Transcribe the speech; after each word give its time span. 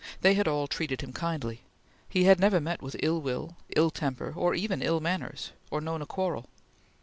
They 0.21 0.33
had 0.33 0.47
all 0.47 0.65
treated 0.65 1.01
him 1.01 1.13
kindly; 1.13 1.61
he 2.09 2.23
had 2.23 2.39
never 2.39 2.59
met 2.59 2.81
with 2.81 2.95
ill 3.03 3.21
will, 3.21 3.57
ill 3.75 3.91
temper, 3.91 4.33
or 4.35 4.55
even 4.55 4.81
ill 4.81 4.99
manners, 4.99 5.51
or 5.69 5.79
known 5.79 6.01
a 6.01 6.07
quarrel. 6.07 6.49